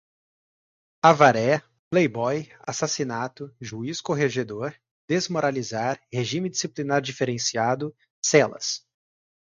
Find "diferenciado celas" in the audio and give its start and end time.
7.03-8.83